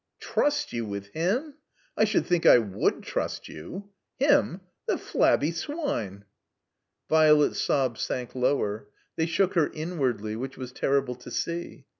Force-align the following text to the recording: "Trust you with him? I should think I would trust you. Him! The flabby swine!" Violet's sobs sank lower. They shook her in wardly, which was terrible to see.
"Trust 0.19 0.73
you 0.73 0.83
with 0.83 1.09
him? 1.09 1.53
I 1.95 2.05
should 2.05 2.25
think 2.25 2.43
I 2.47 2.57
would 2.57 3.03
trust 3.03 3.47
you. 3.47 3.89
Him! 4.17 4.61
The 4.87 4.97
flabby 4.97 5.51
swine!" 5.51 6.25
Violet's 7.07 7.61
sobs 7.61 8.01
sank 8.01 8.33
lower. 8.33 8.87
They 9.15 9.27
shook 9.27 9.53
her 9.53 9.67
in 9.67 9.99
wardly, 9.99 10.35
which 10.35 10.57
was 10.57 10.71
terrible 10.71 11.13
to 11.17 11.29
see. 11.29 11.85